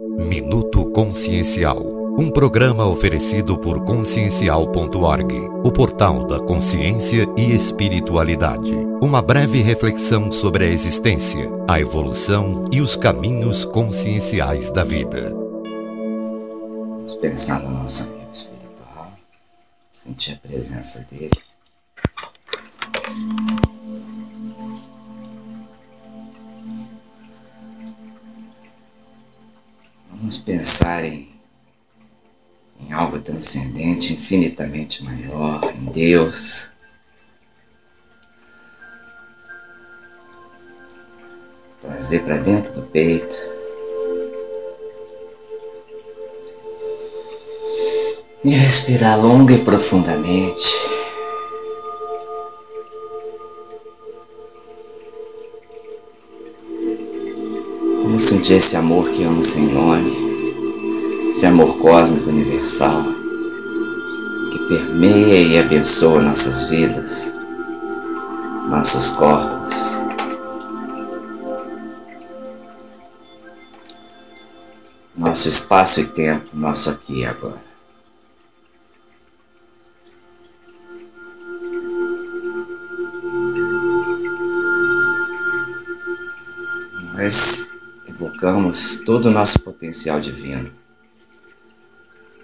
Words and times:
Minuto 0.00 0.90
Consciencial. 0.92 1.78
Um 2.18 2.30
programa 2.30 2.86
oferecido 2.86 3.58
por 3.58 3.84
consciencial.org, 3.84 5.34
o 5.62 5.70
portal 5.70 6.26
da 6.26 6.40
consciência 6.40 7.26
e 7.36 7.54
espiritualidade. 7.54 8.72
Uma 9.02 9.20
breve 9.20 9.60
reflexão 9.60 10.32
sobre 10.32 10.64
a 10.64 10.68
existência, 10.68 11.50
a 11.68 11.78
evolução 11.78 12.64
e 12.72 12.80
os 12.80 12.96
caminhos 12.96 13.66
conscienciais 13.66 14.70
da 14.70 14.84
vida. 14.84 15.34
Vamos 16.96 17.14
pensar 17.16 17.60
no 17.60 17.70
nosso 17.70 18.04
amigo 18.04 18.30
espiritual, 18.32 19.12
sentir 19.92 20.32
a 20.32 20.48
presença 20.48 21.06
dele. 21.10 21.30
Vamos 30.30 30.44
pensar 30.44 31.04
em, 31.04 31.28
em 32.78 32.92
algo 32.92 33.18
transcendente, 33.18 34.12
infinitamente 34.12 35.02
maior, 35.02 35.60
em 35.74 35.86
Deus. 35.86 36.70
Trazer 41.80 42.20
para 42.20 42.36
dentro 42.36 42.72
do 42.74 42.82
peito. 42.82 43.36
E 48.44 48.50
respirar 48.50 49.20
longa 49.20 49.52
e 49.52 49.64
profundamente. 49.64 50.99
Vamos 58.20 58.28
sentir 58.28 58.52
esse 58.52 58.76
amor 58.76 59.08
que 59.08 59.22
ama 59.24 59.42
sem 59.42 59.72
nome, 59.72 61.30
esse 61.30 61.46
amor 61.46 61.78
cósmico 61.78 62.28
universal 62.28 63.02
que 64.52 64.58
permeia 64.68 65.42
e 65.42 65.58
abençoa 65.58 66.20
nossas 66.20 66.64
vidas, 66.64 67.32
nossos 68.68 69.08
corpos. 69.12 69.74
Nosso 75.16 75.48
espaço 75.48 76.00
e 76.00 76.04
tempo, 76.08 76.44
nosso 76.52 76.90
aqui 76.90 77.20
e 77.20 77.24
agora. 77.24 77.64
Nós 87.14 87.69
evocamos 88.40 89.02
todo 89.04 89.26
o 89.26 89.30
nosso 89.30 89.60
potencial 89.60 90.18
divino. 90.18 90.72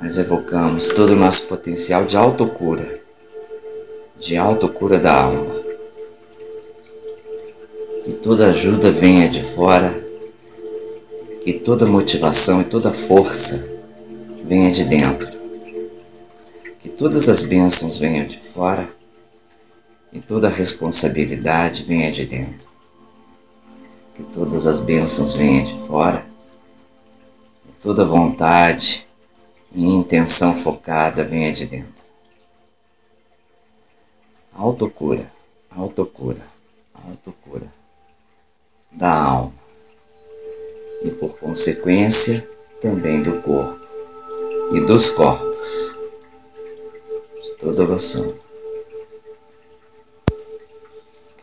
Nós 0.00 0.16
evocamos 0.16 0.88
todo 0.88 1.10
o 1.10 1.16
nosso 1.16 1.46
potencial 1.46 2.06
de 2.06 2.16
autocura, 2.16 2.98
de 4.18 4.38
autocura 4.38 4.98
da 4.98 5.12
alma. 5.12 5.54
Que 8.06 8.14
toda 8.14 8.46
ajuda 8.46 8.90
venha 8.90 9.28
de 9.28 9.42
fora, 9.42 9.94
que 11.44 11.52
toda 11.52 11.84
motivação 11.84 12.62
e 12.62 12.64
toda 12.64 12.90
força 12.90 13.62
venha 14.46 14.70
de 14.70 14.84
dentro. 14.84 15.30
Que 16.78 16.88
todas 16.88 17.28
as 17.28 17.42
bênçãos 17.42 17.98
venham 17.98 18.24
de 18.24 18.38
fora 18.38 18.88
e 20.10 20.20
toda 20.20 20.46
a 20.46 20.50
responsabilidade 20.50 21.82
venha 21.82 22.10
de 22.10 22.24
dentro 22.24 22.71
que 24.14 24.22
todas 24.22 24.66
as 24.66 24.78
bênçãos 24.78 25.34
venham 25.34 25.64
de 25.64 25.76
fora, 25.86 26.24
e 27.68 27.72
toda 27.82 28.04
vontade 28.04 29.08
e 29.74 29.84
intenção 29.84 30.54
focada 30.54 31.24
venha 31.24 31.52
de 31.52 31.66
dentro. 31.66 32.02
Autocura, 34.52 35.32
autocura, 35.70 36.42
autocura 37.08 37.66
da 38.90 39.10
alma 39.10 39.54
e, 41.02 41.10
por 41.10 41.38
consequência, 41.38 42.48
também 42.80 43.22
do 43.22 43.40
corpo 43.40 43.80
e 44.74 44.80
dos 44.82 45.08
corpos, 45.10 45.98
de 47.42 47.54
toda 47.56 47.82
evolução. 47.82 48.34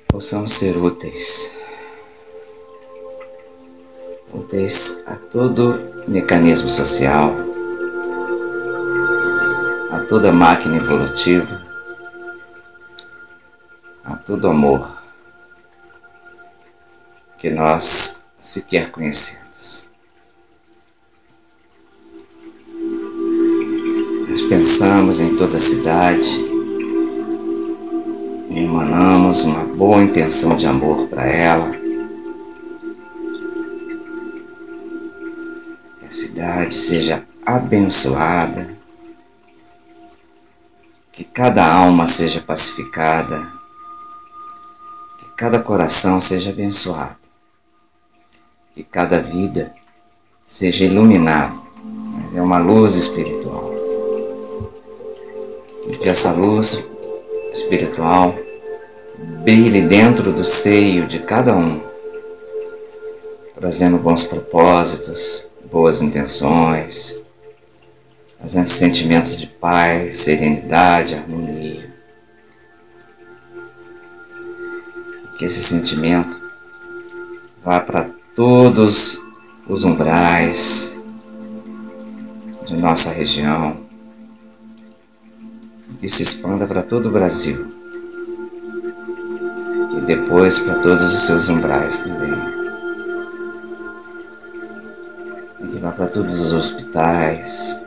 Possamos 0.07 0.51
ser 0.51 0.77
úteis 0.77 1.58
úteis 4.33 5.03
a 5.07 5.15
todo 5.15 5.79
mecanismo 6.07 6.69
social, 6.69 7.33
a 9.91 9.99
toda 10.07 10.31
máquina 10.31 10.77
evolutiva, 10.77 11.61
a 14.03 14.15
todo 14.15 14.49
amor 14.49 14.87
que 17.37 17.49
nós 17.49 18.21
sequer 18.41 18.91
conhecemos. 18.91 19.89
Nós 24.29 24.41
pensamos 24.43 25.19
em 25.19 25.35
toda 25.35 25.57
a 25.57 25.59
cidade 25.59 26.49
emanamos 28.51 29.43
uma 29.43 29.63
boa 29.63 30.01
intenção 30.01 30.55
de 30.55 30.67
amor 30.67 31.07
para 31.07 31.25
ela 31.27 31.78
a 36.09 36.11
cidade 36.11 36.73
seja 36.73 37.23
abençoada, 37.45 38.67
que 41.11 41.23
cada 41.23 41.63
alma 41.63 42.07
seja 42.07 42.41
pacificada, 42.41 43.39
que 45.19 45.25
cada 45.37 45.59
coração 45.59 46.19
seja 46.19 46.49
abençoado, 46.49 47.15
que 48.73 48.83
cada 48.83 49.19
vida 49.19 49.71
seja 50.47 50.83
iluminada, 50.83 51.53
mas 51.83 52.35
é 52.35 52.41
uma 52.41 52.57
luz 52.57 52.95
espiritual. 52.95 53.71
E 55.87 55.95
que 55.95 56.09
essa 56.09 56.31
luz 56.31 56.87
espiritual 57.53 58.33
brilhe 59.43 59.83
dentro 59.83 60.33
do 60.33 60.43
seio 60.43 61.05
de 61.05 61.19
cada 61.19 61.55
um, 61.55 61.79
trazendo 63.53 63.99
bons 63.99 64.23
propósitos, 64.23 65.48
boas 65.71 66.01
intenções, 66.01 67.21
trazendo 68.37 68.65
sentimentos 68.65 69.37
de 69.37 69.47
paz, 69.47 70.15
serenidade, 70.15 71.15
harmonia. 71.15 71.89
Que 75.37 75.45
esse 75.45 75.61
sentimento 75.61 76.39
vá 77.63 77.79
para 77.79 78.09
todos 78.35 79.21
os 79.67 79.83
umbrais 79.83 80.93
de 82.67 82.75
nossa 82.75 83.11
região 83.11 83.87
e 86.01 86.09
se 86.09 86.23
expanda 86.23 86.65
para 86.65 86.81
todo 86.81 87.09
o 87.09 87.11
Brasil 87.11 87.67
e 89.97 90.01
depois 90.01 90.59
para 90.59 90.79
todos 90.79 91.13
os 91.13 91.25
seus 91.25 91.49
umbrais 91.49 91.99
também. 91.99 92.58
Levar 95.69 95.93
para 95.93 96.07
todos 96.07 96.39
os 96.39 96.53
hospitais, 96.53 97.81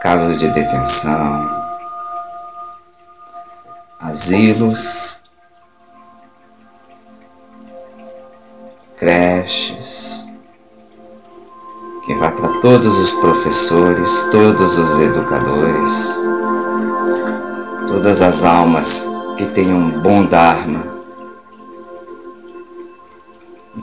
casas 0.00 0.38
de 0.38 0.48
detenção, 0.48 1.62
asilos, 4.00 5.20
creches, 8.96 10.26
que 12.06 12.14
vá 12.14 12.30
para 12.30 12.60
todos 12.60 12.98
os 12.98 13.12
professores, 13.14 14.28
todos 14.30 14.78
os 14.78 15.00
educadores, 15.00 16.14
todas 17.88 18.22
as 18.22 18.44
almas 18.44 19.08
que 19.36 19.46
tenham 19.46 19.78
um 19.78 20.00
bom 20.00 20.24
Dharma 20.24 20.91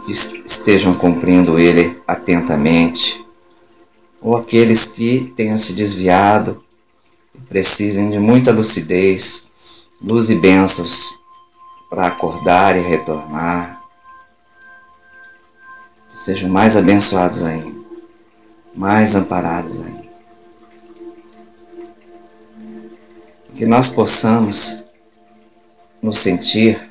estejam 0.10 0.94
cumprindo 0.96 1.60
ele 1.60 2.02
atentamente, 2.08 3.24
ou 4.22 4.36
aqueles 4.36 4.88
que 4.88 5.32
tenham 5.36 5.58
se 5.58 5.74
desviado 5.74 6.64
e 7.34 7.40
precisem 7.40 8.10
de 8.10 8.20
muita 8.20 8.52
lucidez, 8.52 9.48
luz 10.02 10.30
e 10.30 10.36
bênçãos 10.36 11.20
para 11.90 12.08
acordar 12.08 12.76
e 12.76 12.82
retornar. 12.82 13.82
Sejam 16.14 16.50
mais 16.50 16.76
abençoados 16.76 17.44
ainda, 17.44 17.80
mais 18.76 19.16
amparados 19.16 19.80
ainda. 19.82 20.10
Que 23.56 23.66
nós 23.66 23.90
possamos 23.90 24.86
nos 26.02 26.18
sentir 26.18 26.89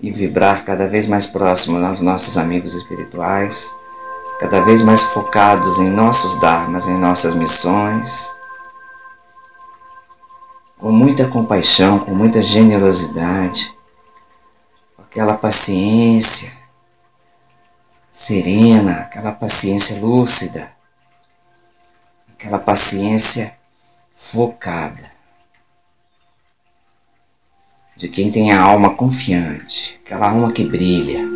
e 0.00 0.10
vibrar 0.10 0.64
cada 0.64 0.86
vez 0.86 1.08
mais 1.08 1.26
próximo 1.26 1.84
aos 1.84 2.00
nossos 2.00 2.36
amigos 2.36 2.74
espirituais, 2.74 3.74
cada 4.38 4.60
vez 4.60 4.82
mais 4.82 5.02
focados 5.02 5.78
em 5.78 5.88
nossos 5.88 6.38
dharmas, 6.40 6.86
em 6.86 6.98
nossas 6.98 7.34
missões, 7.34 8.30
com 10.78 10.92
muita 10.92 11.26
compaixão, 11.28 11.98
com 11.98 12.14
muita 12.14 12.42
generosidade, 12.42 13.74
com 14.94 15.02
aquela 15.02 15.34
paciência 15.34 16.52
serena, 18.12 19.00
aquela 19.00 19.32
paciência 19.32 19.98
lúcida, 20.00 20.70
aquela 22.34 22.58
paciência 22.58 23.54
focada 24.14 25.15
de 27.96 28.08
quem 28.08 28.30
tem 28.30 28.52
a 28.52 28.60
alma 28.60 28.90
confiante, 28.90 29.98
aquela 30.04 30.28
alma 30.28 30.52
que 30.52 30.62
brilha, 30.62 31.26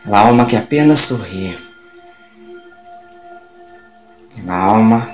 aquela 0.00 0.20
alma 0.26 0.44
que 0.44 0.56
apenas 0.56 0.98
sorri, 0.98 1.56
aquela 4.32 4.56
alma 4.56 5.08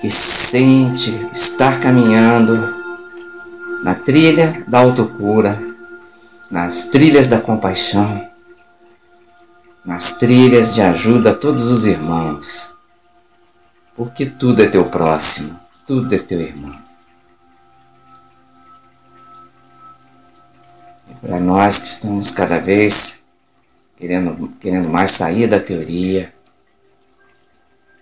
que 0.00 0.10
sente 0.10 1.10
estar 1.32 1.80
caminhando 1.80 2.74
na 3.84 3.94
trilha 3.94 4.64
da 4.66 4.80
autocura, 4.80 5.62
nas 6.50 6.86
trilhas 6.86 7.28
da 7.28 7.40
compaixão, 7.40 8.28
nas 9.84 10.16
trilhas 10.16 10.74
de 10.74 10.80
ajuda 10.80 11.30
a 11.30 11.34
todos 11.34 11.70
os 11.70 11.86
irmãos, 11.86 12.74
porque 13.94 14.26
tudo 14.26 14.62
é 14.62 14.68
teu 14.68 14.86
próximo 14.86 15.63
tudo 15.86 16.14
é 16.14 16.18
teu 16.18 16.40
irmão. 16.40 16.78
E 21.10 21.14
para 21.16 21.38
nós 21.38 21.78
que 21.78 21.88
estamos 21.88 22.30
cada 22.30 22.58
vez 22.58 23.22
querendo, 23.96 24.48
querendo 24.58 24.88
mais 24.88 25.10
sair 25.10 25.46
da 25.46 25.60
teoria, 25.60 26.32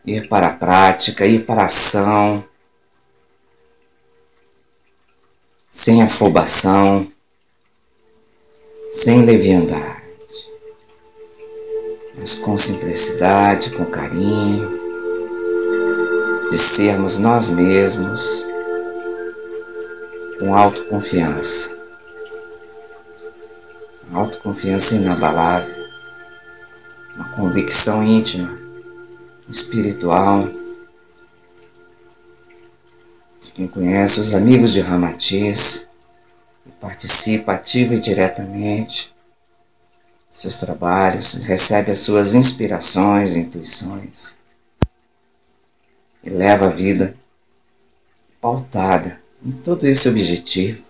ir 0.04 0.28
para 0.28 0.48
a 0.48 0.52
prática, 0.52 1.26
ir 1.26 1.44
para 1.44 1.62
a 1.62 1.66
ação, 1.66 2.44
sem 5.70 6.02
afobação, 6.02 7.10
sem 8.92 9.24
leviandade, 9.24 10.02
mas 12.16 12.34
com 12.34 12.56
simplicidade, 12.56 13.70
com 13.70 13.86
carinho 13.86 14.81
de 16.52 16.58
sermos 16.58 17.18
nós 17.18 17.48
mesmos 17.48 18.44
com 20.38 20.54
autoconfiança. 20.54 21.74
Uma 24.06 24.20
autoconfiança 24.20 24.96
inabalável, 24.96 25.74
uma 27.16 27.30
convicção 27.30 28.04
íntima, 28.04 28.54
espiritual, 29.48 30.46
de 33.40 33.50
quem 33.54 33.66
conhece 33.66 34.20
os 34.20 34.34
amigos 34.34 34.74
de 34.74 34.80
Ramatiz 34.82 35.88
e 36.66 36.70
participa 36.72 37.54
ativa 37.54 37.94
e 37.94 37.98
diretamente 37.98 39.10
seus 40.28 40.58
trabalhos, 40.58 41.32
recebe 41.46 41.90
as 41.92 42.00
suas 42.00 42.34
inspirações, 42.34 43.36
intuições 43.36 44.41
e 46.22 46.30
leva 46.30 46.66
a 46.66 46.70
vida 46.70 47.14
pautada 48.40 49.20
em 49.44 49.50
todo 49.50 49.86
esse 49.86 50.08
objetivo 50.08 50.82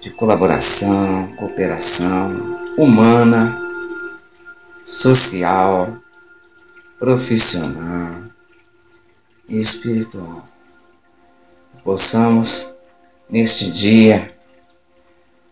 de 0.00 0.10
colaboração, 0.10 1.32
cooperação 1.36 2.74
humana, 2.76 3.58
social, 4.84 5.96
profissional 6.98 8.22
e 9.48 9.58
espiritual. 9.58 10.44
Possamos, 11.82 12.74
neste 13.28 13.70
dia, 13.70 14.36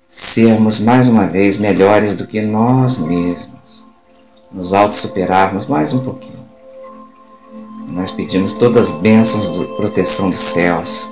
sermos 0.09 0.79
mais 0.79 1.09
uma 1.09 1.27
vez 1.27 1.57
melhores 1.57 2.17
do 2.17 2.27
que 2.27 2.41
nós 2.41 2.99
mesmos, 2.99 3.85
nos 4.53 4.73
auto-superarmos 4.73 5.67
mais 5.67 5.93
um 5.93 6.05
pouquinho 6.05 6.44
nós 8.05 8.11
pedimos 8.11 8.53
todas 8.53 8.91
as 8.91 8.97
bênçãos 9.01 9.59
de 9.59 9.65
proteção 9.77 10.29
dos 10.29 10.39
céus, 10.39 11.11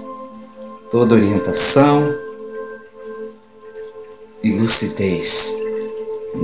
toda 0.90 1.14
orientação 1.14 2.06
e 4.42 4.52
lucidez, 4.52 5.56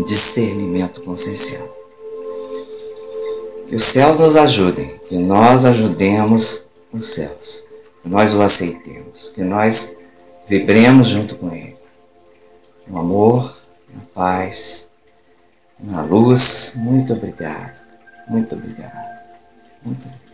discernimento 0.06 1.02
consciencial. 1.02 1.68
Que 3.68 3.76
os 3.76 3.82
céus 3.82 4.18
nos 4.18 4.38
ajudem, 4.38 4.98
que 5.06 5.18
nós 5.18 5.66
ajudemos 5.66 6.64
os 6.90 7.04
céus, 7.04 7.64
que 8.02 8.08
nós 8.08 8.32
o 8.32 8.40
aceitemos, 8.40 9.28
que 9.34 9.42
nós 9.42 9.98
vibremos 10.46 11.08
junto 11.08 11.36
com 11.36 11.52
ele. 11.54 11.76
No 12.86 13.00
amor, 13.00 13.54
na 13.94 14.00
paz, 14.14 14.88
na 15.78 16.00
luz. 16.00 16.72
Muito 16.74 17.12
obrigado, 17.12 17.78
muito 18.26 18.54
obrigado, 18.54 18.96
muito 19.84 20.00
obrigado. 20.06 20.27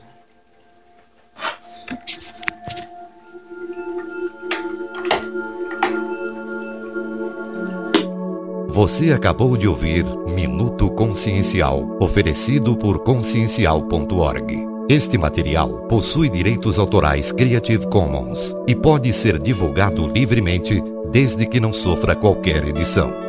Você 8.75 9.12
acabou 9.12 9.56
de 9.56 9.69
ouvir 9.69 10.05
Minuto 10.26 10.91
Consciencial, 10.91 11.97
oferecido 12.00 12.76
por 12.76 13.05
consciencial.org. 13.05 14.67
Este 14.88 15.17
material 15.17 15.87
possui 15.87 16.29
direitos 16.29 16.76
autorais 16.76 17.31
Creative 17.31 17.87
Commons 17.87 18.53
e 18.67 18.75
pode 18.75 19.12
ser 19.12 19.38
divulgado 19.38 20.09
livremente 20.09 20.82
desde 21.12 21.47
que 21.47 21.61
não 21.61 21.73
sofra 21.73 22.17
qualquer 22.17 22.67
edição. 22.67 23.24